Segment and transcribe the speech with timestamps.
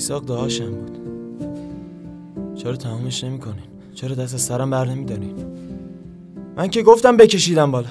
[0.00, 0.98] ایساق دهاشم بود.
[2.54, 3.64] چرا تمامش نمی‌کنین؟
[3.94, 5.34] چرا دست از سرم بر نمیدارین؟
[6.56, 7.88] من که گفتم بکشیدم بالا.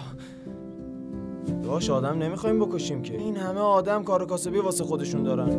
[1.63, 3.17] داشت آدم نمی‌خوایم بکشیم که.
[3.17, 5.49] این همه آدم کار کاسبی واسه خودشون دارن.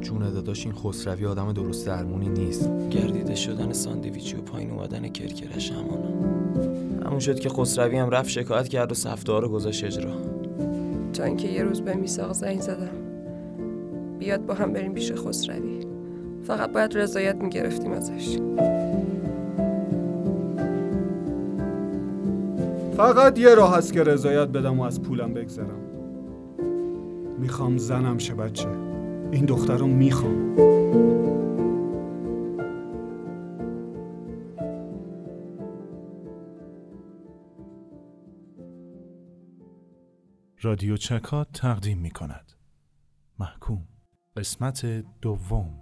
[0.00, 2.70] جون داداش این خسروی آدم درست درمونی نیست.
[2.90, 6.10] گردیده شدن ساندویچی و پایین اومدن کرکرش همانا.
[7.06, 10.12] همون شد که خسروی هم رفت شکایت کرد و سفتار رو گذاشت اجرا.
[11.12, 13.09] تا اینکه یه روز به میساق زنگ زدم.
[14.20, 15.80] بیاد با هم بریم پیش خسروی.
[16.42, 18.38] فقط باید رضایت می‌گرفتیم ازش.
[22.96, 25.80] فقط یه راه هست که رضایت بدم و از پولم بگذرم.
[27.38, 28.68] می‌خوام زنم شه بچه.
[29.32, 30.56] این دختر رو می‌خوام.
[40.62, 42.52] رادیو چکات تقدیم می کند
[43.38, 43.86] محکوم.
[44.36, 44.86] قسمت
[45.22, 45.79] دوم.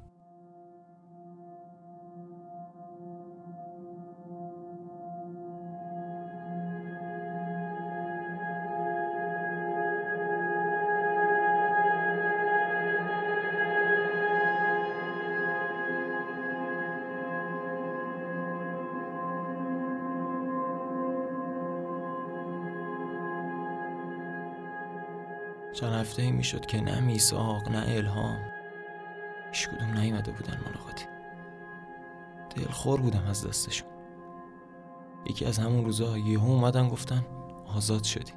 [26.08, 28.38] هفته ای می‌شد که نه میساق نه الهام.
[29.52, 31.04] هیچ کدوم نیومده بودن ملاقاتی.
[32.56, 33.88] دلخور بودم از دستشون.
[35.26, 37.26] یکی از همون روزا یهو اومدن گفتن
[37.76, 38.32] آزاد شدی.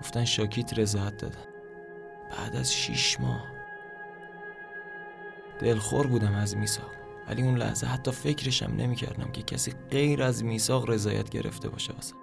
[0.00, 1.44] گفتن شاکیت رضایت دادن.
[2.30, 3.44] بعد از شیش ماه.
[5.58, 6.90] دلخور بودم از میساق
[7.28, 12.14] ولی اون لحظه حتی فکرشم نمی‌کردم که کسی غیر از میساق رضایت گرفته باشه واسه.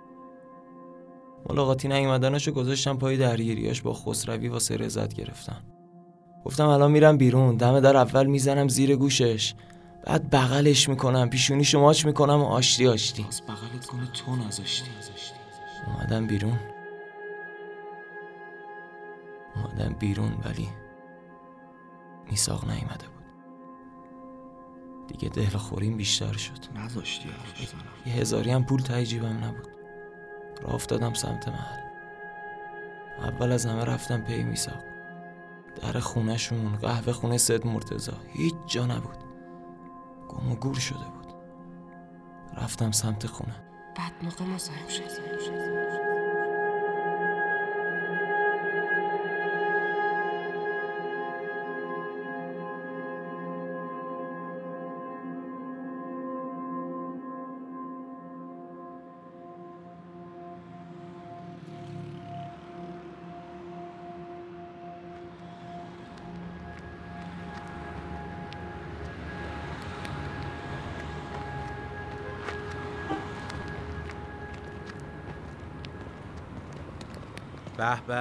[1.49, 5.61] ملاقاتی نیومدنشو گذاشتم پای درگیریاش با خسروی واسه رضایت گرفتن
[6.45, 9.53] گفتم الان میرم بیرون دم در اول می‌زنم زیر گوشش.
[10.03, 13.25] بعد بغلش می‌کنم پیشونیشو ماچ می‌کنم و آشتی آشتی.
[13.27, 14.89] از بغلت کنه تو نذاشتی.
[15.87, 16.59] اومدم بیرون.
[19.55, 20.67] اومدم بیرون ولی
[22.31, 23.25] میساق نیومده بود.
[25.07, 26.51] دیگه دل خوریم بیشتر شد.
[26.75, 27.81] نذاشتی بزنم.
[28.05, 29.74] یه هزاری هم پول تای جیبم نبود.
[30.61, 31.85] راه افتادم سمت محل.
[33.19, 34.83] اول از همه رفتم پی میساق
[35.81, 39.17] در خونهشون قهوه خونه سید مرتزا هیچ جا نبود.
[40.29, 41.33] گم و گور شده بود.
[42.57, 43.55] رفتم سمت خونه.
[43.97, 46.04] بعد موقع مزاحم شد
[77.77, 78.15] به به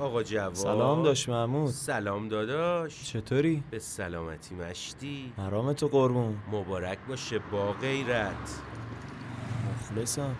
[0.00, 0.54] آقا جواد.
[0.54, 1.70] سلام داش محمود.
[1.70, 3.04] سلام داداش.
[3.04, 5.32] چطوری؟ به سلامتی مشتی.
[5.38, 6.36] مرام تو قربون.
[6.52, 8.60] مبارک باشه با غیرت.
[9.80, 10.34] مخلصم.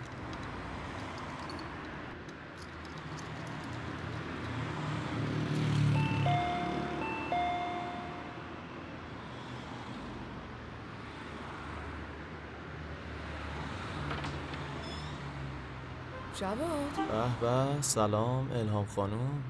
[16.41, 17.07] جواد
[17.41, 19.43] به به سلام الهام خانوم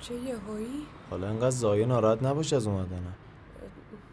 [0.00, 3.14] چه یهویی؟ حالا انقدر زایه ناراحت نباش از اومدنم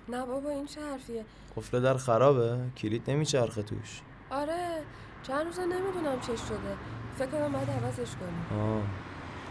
[0.09, 1.25] نه بابا این چه حرفیه؟
[1.57, 4.01] قفل در خرابه کلید نمیچرخه توش.
[4.31, 4.84] آره
[5.23, 6.75] چند روزا نمی‌دونم چش شده.
[7.17, 8.62] فکر کنم باید عوضش کنیم.
[8.62, 8.83] آه.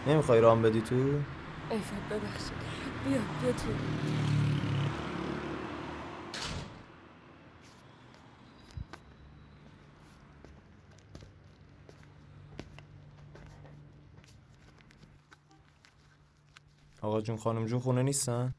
[0.07, 2.53] نمی‌خوای رام بدی تو؟ ایفاد ببخشید.
[3.09, 3.69] بیا بیا تو.
[17.03, 18.55] آقا جون خانم جون خونه نیستن؟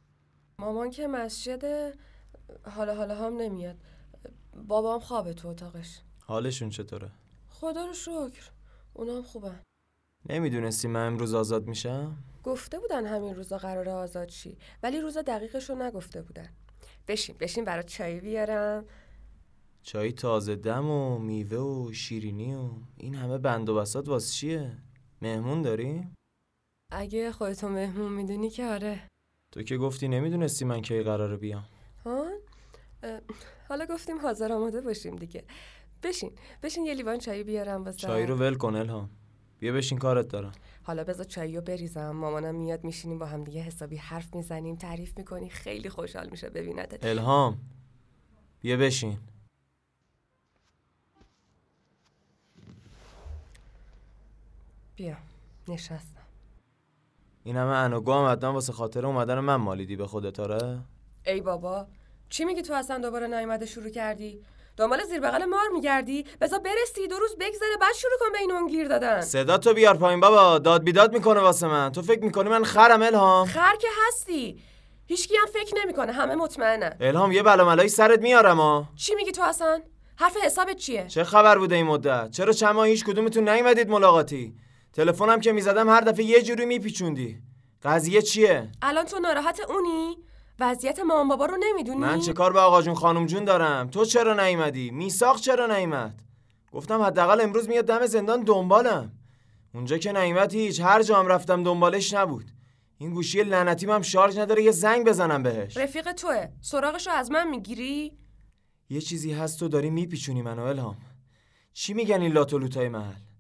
[0.60, 1.94] مامان که مسجد
[2.76, 3.76] حالا حالا هم نمیاد
[4.68, 7.12] بابام خوابه تو اتاقش حالشون چطوره؟
[7.50, 8.52] خدا رو شکر
[8.94, 9.60] اونا هم خوبن
[10.30, 15.70] نمی‌دونستی من امروز آزاد میشم؟ گفته بودن همین روزا قرار آزاد شی ولی روز دقیقش
[15.70, 16.50] رو نگفته بودن
[17.08, 18.86] بشین بشین برات چای بیارم
[19.84, 24.78] چای تازه دم و میوه و شیرینی و این همه بند و بسات واسه چیه؟
[25.22, 26.16] مهمون داریم؟
[26.92, 29.00] اگه خودتو مهمون می‌دونی که آره.
[29.52, 31.66] تو که گفتی نمی‌دونستی من کی قراره بیام.
[32.06, 32.26] ها؟
[33.70, 35.44] حالا گفتیم حاضر آماده باشیم دیگه.
[36.04, 36.32] بشین
[36.64, 37.98] بشین یه لیوان چای بیارم واسه.
[37.98, 39.10] چای رو ول کن الهام.
[39.60, 40.52] بیا بشین کارت دارم.
[40.84, 42.12] حالا بذار چایی رو بریزم.
[42.12, 45.50] مامانم میاد میشینیم با هم دیگه حسابی حرف می‌زنیم تعریف می‌کنی.
[45.50, 47.58] خیلی خوشحال میشه ببیندت الهام
[48.62, 49.18] بیا بشین.
[54.96, 55.18] بیا
[55.68, 56.21] نشستم.
[57.44, 60.80] این همه انوگو هم حتما واسه خاطر اومدن من مالیدی به خودت آره؟
[61.26, 61.88] ای بابا
[62.30, 64.42] چی میگی تو اصلا دوباره نیومده شروع کردی؟
[64.78, 68.52] دنبال زیر بغل مار میگردی؟ بذار برسی دو روز بگذره بعد شروع کن به این
[68.52, 69.22] اون گیر دادن.
[69.22, 71.92] صدا تو بیار پایین بابا داد بیداد می‌کنه واسه من.
[71.92, 74.62] تو فکر می‌کنی من خرم الهام؟ خر که هستی.
[75.08, 76.96] هیچکی هم فکر نمی‌کنه همه مطمئنن.
[77.00, 78.86] الهام یه بلا ملایی سرت میارم ها.
[78.96, 79.82] چی میگی تو اصلا؟
[80.16, 84.56] حرف حسابت چیه؟ چه خبر بوده این مدت؟ چرا چند ماه هیچ کدومتون نیومدید ملاقاتی؟
[84.94, 87.42] تلفنم که می‌زدم هر دفعه یه جوری میپیچوندی.
[87.84, 90.18] قضیه چیه؟ الان تو ناراحت اونی؟
[90.60, 94.06] وضعیت مامان بابا رو نمی‌دونی؟ من چه کار به آقا جون خانم جون دارم؟ تو
[94.06, 96.22] چرا نیومدی؟ میساق چرا نیومد؟
[96.72, 99.12] گفتم حداقل امروز میاد دم زندان دنبالم.
[99.74, 102.52] اونجا که نیومد هیچ هر جا هم رفتم دنبالش نبود.
[102.98, 105.78] این گوشی لعنتیم هم شارژ نداره یه زنگ بزنم بهش.
[105.78, 106.48] رفیق توه.
[106.62, 108.18] سراغش رو از من می‌گیری؟
[108.90, 110.98] یه چیزی هست تو داری میپیچونی منو الهام.
[111.74, 113.31] چی میگن این لاتولوتای محل؟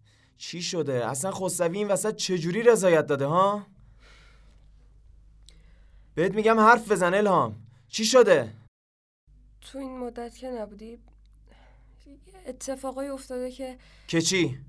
[0.41, 3.65] چی شده؟ اصلا خسروی این وسط چجوری رضایت داده ها؟
[6.15, 7.55] بهت میگم حرف بزن الهام.
[7.87, 8.53] چی شده؟
[9.61, 10.97] تو این مدت که نبودی
[12.47, 13.77] اتفاقای افتاده که
[14.07, 14.59] که چی؟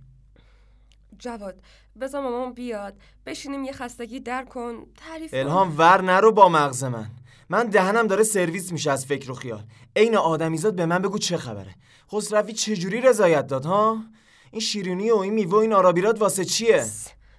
[1.19, 1.62] جواد
[2.00, 2.94] بذار مامان بیاد.
[3.26, 5.36] بشینیم یه خستگی در کن تعریف کن.
[5.36, 7.10] الهام ور نرو با مغز من.
[7.48, 9.64] من دهنم داره سرویس میشه از فکر و خیال.
[9.96, 11.74] عین آدمیزاد به من بگو چه خبره.
[12.12, 14.04] خسروی چجوری رضایت داد ها؟
[14.52, 16.87] این شیرینی و این میوه و این آرابیرات واسه چیه؟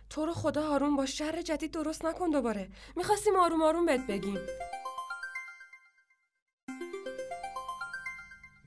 [0.10, 2.70] تو رو خدا آروم باش شر جدید درست نکن دوباره.
[2.96, 4.38] می‌خواستیم آروم آروم بهت بگیم.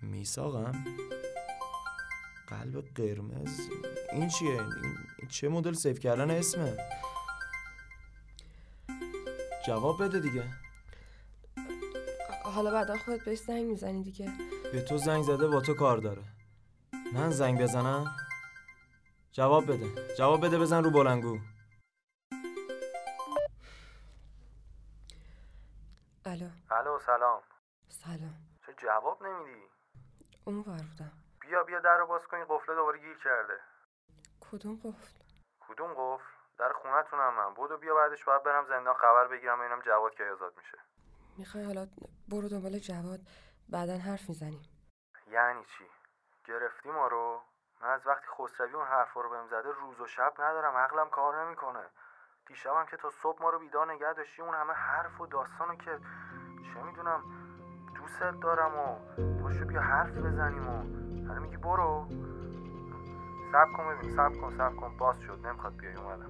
[0.02, 0.84] میساقم
[2.48, 3.60] قلب قرمز.
[4.12, 4.60] این چیه؟
[5.18, 6.76] این چه مدل سیف کردن اسمه؟
[9.66, 10.44] جواب بده دیگه.
[12.44, 14.32] حالا بعدا خودت بهش زنگ می‌زنی دیگه.
[14.72, 16.22] به تو زنگ زده با تو کار داره.
[17.12, 18.16] من زنگ بزنم؟
[19.36, 20.14] جواب بده.
[20.14, 21.38] جواب بده بزن رو بلنگو.
[26.24, 26.48] الو.
[26.70, 27.42] الو سلام.
[27.88, 28.34] سلام.
[28.66, 29.62] چه جواب نمیدی؟
[30.44, 31.12] اون بودم.
[31.40, 33.60] بیا بیا در رو باز کن این قفله دوباره گیر کرده.
[34.40, 35.18] کدوم قفل؟
[35.60, 36.24] کدوم قفل؟
[36.58, 40.52] در خونتونم من بودو بیا بعدش باید برم زندان خبر بگیرم ببینم جواد کی آزاد
[40.56, 40.78] میشه.
[41.38, 41.86] می‌خوای حالا
[42.28, 43.20] برو دنبال جواد
[43.68, 44.62] بعدا حرف می‌زنیم.
[45.30, 45.84] یعنی چی؟
[46.46, 47.42] گرفتی ما رو؟
[47.82, 51.44] من از وقتی خسروی اون حرفا رو بهم زده روز و شب ندارم عقلم کار
[51.44, 51.80] نمی‌کنه.
[52.46, 55.98] دیشبم که تا صبح ما رو بیدار نگه داشتی اون همه حرف و داستانو که
[56.74, 57.22] چه می‌دونم
[57.94, 58.98] دوستت دارم و
[59.42, 60.76] پاشو بیا حرف بزنیم و
[61.28, 62.06] حالا میگی برو.
[63.52, 64.96] سب کن ببین سب کن سب کن.
[64.96, 66.26] باز شد نمی‌خواد بیای اومدم.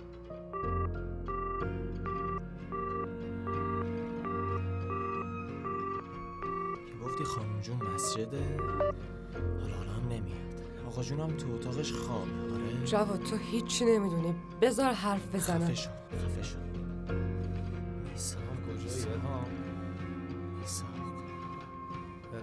[7.04, 8.56] گفتی خانم جون مسجده؟
[9.60, 10.45] حالا حالا هم نمیاد.
[10.86, 12.84] آقا جونم تو اتاقش خوابه آره.
[12.84, 14.34] جواد تو هیچی نمی‌دونی.
[14.60, 15.64] بذار حرف بزنم.
[15.64, 15.90] خفه شو
[16.24, 16.56] خفه شو.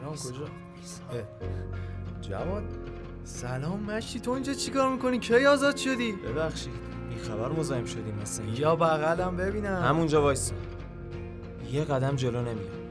[0.02, 0.48] الان کجا.
[2.22, 2.64] جواد
[3.24, 6.74] سلام مشی تو اینجا چیکار می‌کنی؟ کی آزاد شدی؟ ببخشید
[7.10, 8.62] بی خبر مزاحم شدیم مثل اینکه.
[8.62, 9.82] یا بغلم ببینم.
[9.84, 10.56] همونجا وایسا.
[11.72, 12.84] یه قدم جلو نمیاد.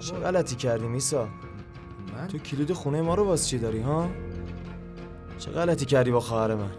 [0.00, 1.28] چه غلطی کردی میسا
[2.16, 4.08] من؟ تو کلید خونه ما رو باز چی داری ها؟
[5.38, 6.70] چه غلطی کردی با خواهر من؟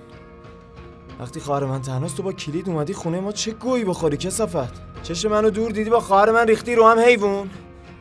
[1.19, 4.73] وقتی خواهر من تنهاست تو با کلید اومدی خونه ما چه گویی بخوری کسافت؟
[5.03, 7.49] چشم منو دور دیدی با خواهر من ریختی رو هم حیوون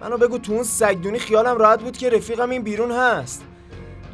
[0.00, 3.44] منو بگو تو اون سگدونی خیالم راحت بود که رفیقم این بیرون هست.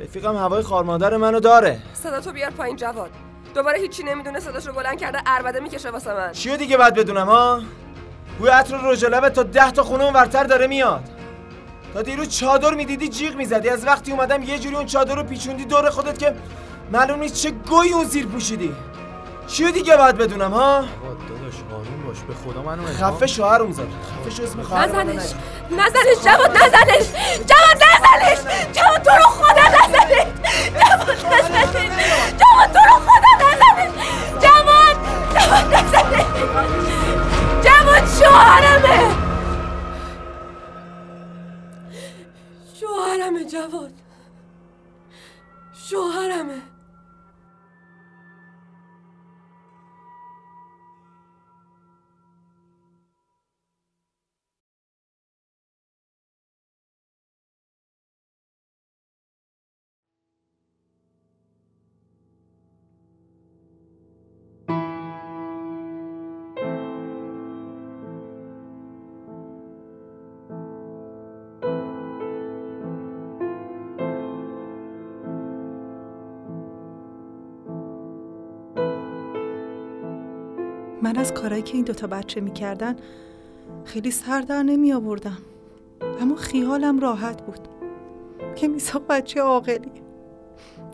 [0.00, 1.78] رفیقم هوای خار مادر منو داره.
[1.94, 3.10] صدا تو بیار پایین جواد.
[3.54, 6.32] دوباره هیچی نمی‌دونه صداش رو بلند کرده اربده می‌کشه واسه من.
[6.32, 7.62] چیو دیگه باید بدونم ها؟
[8.38, 11.08] بوی عطر رژ تا ده تا خونه اون ورتر داره میاد.
[11.94, 13.68] تا دیروز چادر می‌دیدی جیغ می‌زدی.
[13.68, 16.34] از وقتی اومدم یه جوری اون چادر رو پیچوندی دور خودت که
[16.92, 18.74] معلوم نیست چه گوی اون زیر پوشیدی.
[19.46, 22.16] چیو دیگه باید بدونم ها؟ داداش آروم باش.
[22.28, 25.32] به خدا منو خفه شوهرم زد خفه شو اسم خواهر منو نزنش.
[25.70, 27.06] نزنش جواد نزنش.
[27.46, 28.38] جواد نزنش.
[28.72, 30.26] جواد تو رو خدا نزنش.
[30.80, 31.72] جواد نزنش.
[32.40, 33.92] جواد تو رو خدا نزنش.
[34.40, 34.96] جواد
[35.34, 36.26] جواد نزنش.
[37.64, 39.21] جواد شوهرمه.
[43.22, 43.92] شوهرمه جواد.
[45.74, 46.71] شوهرمه.
[81.02, 82.96] من از کارایی که این دوتا بچه می‌کردن
[83.84, 85.38] خیلی سر در نمی آوردم
[86.20, 87.68] اما خیالم راحت بود
[88.56, 89.92] که میساق بچه عاقلی.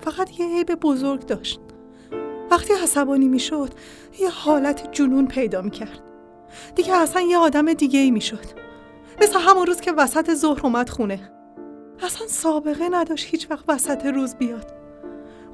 [0.00, 1.60] فقط یه عیب بزرگ داشت.
[2.50, 3.70] وقتی عصبانی می‌شد
[4.20, 6.00] یه حالت جنون پیدا می‌کرد.
[6.74, 8.44] دیگه اصلا یه آدم دیگه ای می‌شد.
[9.22, 11.32] مثل همون روز که وسط ظهر اومد خونه.
[12.02, 14.72] اصلا سابقه نداشت هیچ وقت وسط روز بیاد.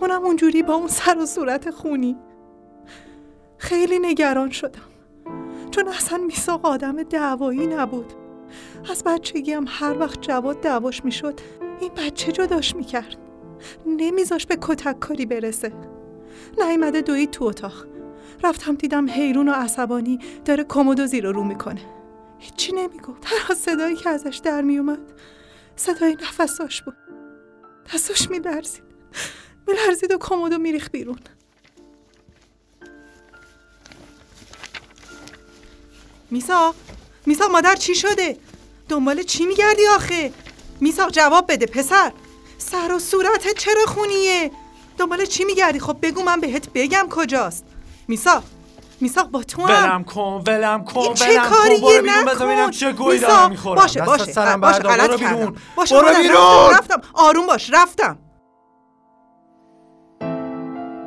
[0.00, 2.16] اونم اونجوری با اون سر و صورت خونی.
[3.58, 4.80] خیلی نگران شدم.
[5.70, 8.12] چون اصلا میساق آدم دعوایی نبود.
[8.90, 11.40] از بچگی هم هر وقت جواد دعواش می‌شد
[11.80, 13.16] این بچه جداش می‌کرد.
[13.86, 15.72] نمیذاش به کتک کاری برسه.
[16.58, 17.86] نیومده دوید تو اتاق.
[18.44, 21.80] رفتم دیدم حیرون و عصبانی داره کمدو زیر رو می‌کنه.
[22.38, 23.20] هیچی نمی‌گفت.
[23.20, 25.12] تنها صدایی که ازش در میومد
[25.76, 26.94] صدای نفساش بود.
[27.94, 28.84] دستاش میلرزید.
[29.66, 31.18] میلرزید و کمدو میریخ بیرون.
[36.30, 36.74] میساق
[37.26, 38.36] میساق مادر چی شده؟
[38.88, 40.32] دنبال چی میگردی آخه؟
[40.80, 42.12] میساق جواب بده پسر.
[42.58, 44.50] سر و صورتت چرا خونیه؟
[44.98, 47.64] دنبال چی میگردی؟ خب بگو من بهت بگم کجاست.
[48.08, 48.44] میساق
[49.00, 49.84] میساق با تو هم.
[49.84, 51.56] ولم کن ولم کن این چه ولم کن.
[51.56, 53.80] کاریه؟ برو بیرون بذار نکن ببینم چه گویی میساق، دارم می‌خورم.
[53.82, 54.32] باشه باشه.
[54.32, 55.36] سرم باشه غلط کردم.
[55.36, 55.56] بیرون.
[55.76, 56.70] باشه برو بیرون.
[56.70, 58.18] رفتم, آروم باش رفتم.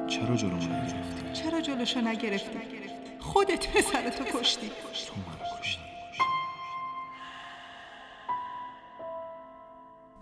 [0.07, 0.59] چرا جلو
[1.33, 2.86] چرا جلوشو نگرفتی؟
[3.27, 4.71] خودت پسرتو کشتی.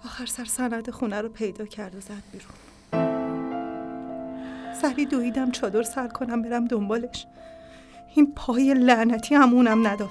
[0.05, 2.55] آخر سر سند خونه رو پیدا کرد و زد بیرون.
[4.81, 7.27] سری دویدم چادر سر کنم برم دنبالش.
[8.15, 10.09] این پای لعنتی همونم نداد.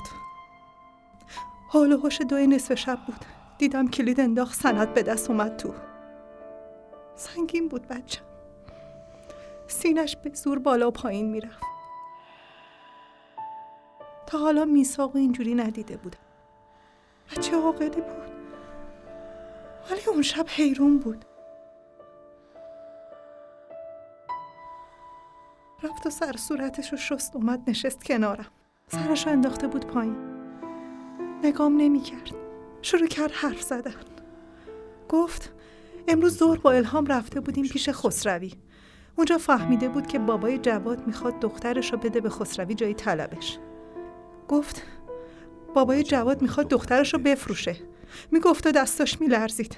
[1.68, 3.24] حال و هوش دوی نصف شب بود.
[3.58, 5.74] دیدم کلید انداخت سند به دست اومد تو.
[7.16, 8.20] سنگین بود بچه.
[9.66, 11.73] سینش به زور بالا و پایین می‌رفت.
[14.38, 16.18] حالا میساق اینجوری ندیده بودم
[17.30, 18.34] بچه عاقلی بود.
[19.90, 21.24] ولی اون شب حیرون بود.
[25.82, 28.46] رفت و سر صورتش رو شست اومد نشست کنارم.
[28.88, 30.16] سرش انداخته بود پایین.
[31.42, 32.30] نگام نمی کرد
[32.82, 33.94] شروع کرد حرف زدن.
[35.08, 35.52] گفت
[36.08, 38.52] امروز ظهر با الهام رفته بودیم پیش خسروی.
[39.16, 43.58] اونجا فهمیده بود که بابای جواد می‌خواد دخترش رو بده به خسروی جای طلبش.
[44.48, 44.82] گفت
[45.74, 47.76] بابای جواد می‌خواد دخترش رو بفروشه.
[48.30, 49.76] می‌گفت و دستاش میلرزید.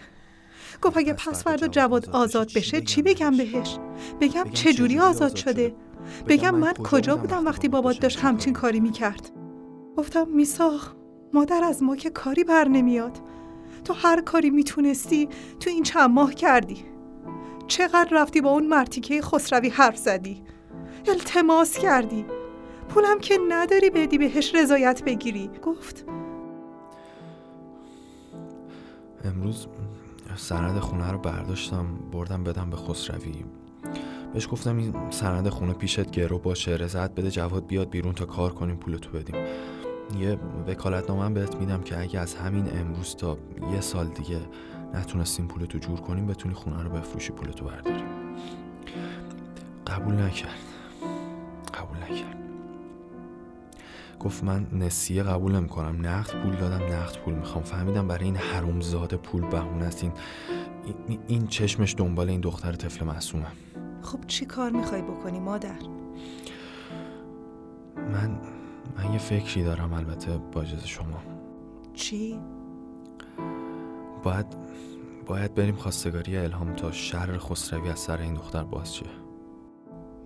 [0.82, 3.78] گفت اگه پس فردا جواد آزاد بشه چی بگم بهش؟
[4.20, 5.74] بگم چه جوری آزاد شده؟
[6.28, 9.30] بگم من کجا بودم وقتی بابات داشت همچین کاری می‌کرد.
[9.96, 10.92] گفتم میساخ
[11.32, 13.18] مادر از ما که کاری بر نمیاد.
[13.84, 15.28] تو هر کاری می‌تونستی
[15.60, 16.84] تو این چند ماه کردی.
[17.66, 20.42] چقدر رفتی با اون مرتیکه خسروی حرف زدی.
[21.08, 22.24] التماس کردی.
[22.88, 25.50] پولم که نداری بدی بهش رضایت بگیری.
[25.62, 26.04] گفت.
[29.24, 29.66] امروز
[30.36, 33.44] سند خونه رو برداشتم بردم بدم به خسروی.
[34.32, 38.52] بهش گفتم این سند خونه پیشت گرو باشه رضایت بده جواد بیاد بیرون تا کار
[38.52, 39.34] کنیم پولتو بدیم.
[40.18, 40.38] یه
[40.68, 43.38] وکالتنامه هم بهت میدم که اگه از همین امروز تا
[43.72, 44.40] یه سال دیگه
[44.94, 48.04] نتونستیم پولتو جور کنیم بتونی خونه رو بفروشی پولتو برداری.
[49.86, 50.50] قبول نکرد.
[51.74, 52.35] قبول نکرد.
[54.26, 56.06] گفت من نسیه قبول نمی‌کنم.
[56.06, 57.64] نقد پول دادم نقد پول می‌خوام.
[57.64, 60.02] فهمیدم برای این حرومزاده پول بهونه است.
[60.02, 60.12] این
[61.08, 63.46] این- این چشمش دنبال این دختر طفل معصومه.
[64.02, 65.78] خب چی کار می‌خوای بکنی مادر؟
[67.96, 68.40] من
[68.96, 71.22] من یه فکری دارم البته با اجازه شما.
[71.94, 72.38] چی؟
[74.22, 74.46] باید
[75.26, 79.06] باید بریم خواستگاری الهام تا شر خسروی از سر این دختر باز شه.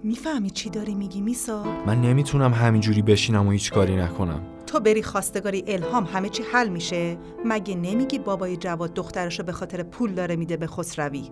[0.02, 4.40] می‌فهمی چی داری میگی میسا من نمی‌تونم همینجوری بشینم و هیچ کاری نکنم.
[4.66, 7.18] تو بری خواستگاری الهام همه چی حل میشه.
[7.44, 11.30] مگه نمیگی بابای جواد دخترشو به خاطر پول داره میده به خسروی؟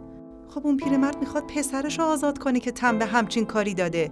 [0.48, 4.10] خب اون پیرمرد می‌خواد پسرشو آزاد کنه که تن به همچین کاری داده.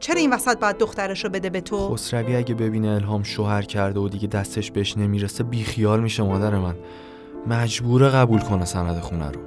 [0.00, 4.08] چرا این وسط باید دخترشو بده به تو؟ خسروی اگه ببینه الهام شوهر کرده و
[4.08, 6.74] دیگه دستش بهش نمی‌رسه بیخیال میشه مادر من.
[7.46, 9.40] مجبور قبول کنه سند خونه رو.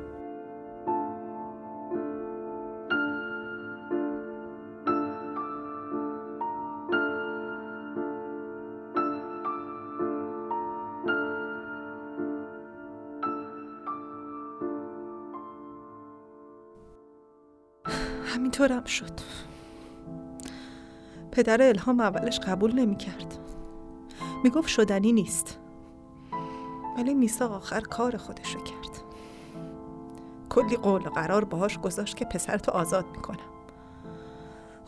[18.36, 19.12] همینطورم شد.
[21.32, 23.38] پدر الهام اولش قبول نمی‌کرد.
[24.44, 25.60] می‌گفت شدنی نیست.
[26.98, 29.02] ولی میساق آخر کار خودشو کرد.
[30.50, 33.38] کلی قول و قرار باهاش گذاشت که پسرتو آزاد می‌کنم.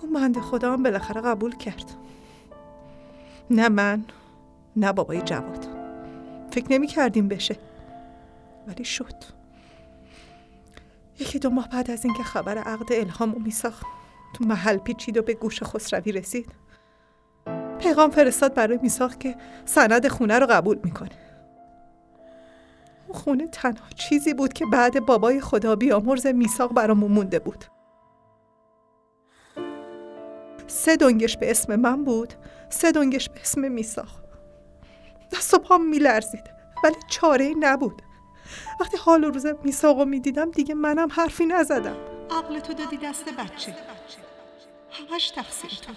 [0.01, 1.91] اون بنده خدا هم بالاخره قبول کرد.
[3.49, 4.03] نه من
[4.75, 5.67] نه بابای جواد.
[6.51, 7.57] فکر نمی کردیم بشه.
[8.67, 9.42] ولی شد.
[11.19, 13.83] یکی دو ماه بعد از اینکه خبر عقد الهام و میساخ
[14.33, 16.51] تو محل پیچید و به گوش خسروی رسید.
[17.79, 21.09] پیغام فرستاد برای میساخ که سند خونه رو قبول می‌کنه.
[23.11, 27.65] خونه تنها چیزی بود که بعد بابای خدا بیامرز میساق برامون مونده بود.
[30.67, 32.33] سه دنگش به اسم من بود
[32.69, 34.23] سه دنگش به اسم میساق
[35.31, 36.43] دست و پام میلرزید
[36.83, 38.01] ولی چاره ای نبود.
[38.79, 41.95] وقتی حال و روز میساق رو می‌دیدم دیگه منم حرفی نزدم.
[42.31, 43.75] عقل تو دادی دست بچه.
[44.91, 45.93] همش تقصیر تو.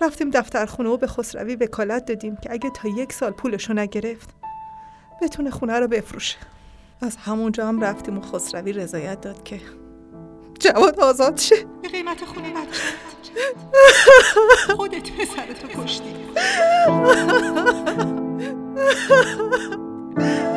[0.00, 4.28] رفتیم دفتر خونه و به خسروی وکالت دادیم که اگه تا یک سال پولشو نگرفت
[5.22, 6.36] بتونه خونه رو بفروشه.
[7.00, 9.60] از همونجا هم رفتیم و خسروی رضایت داد که
[10.58, 11.56] جواد آزاد شه.
[11.82, 12.82] به قیمت خونه بچه
[14.76, 16.14] خودت پسرتو کشتی.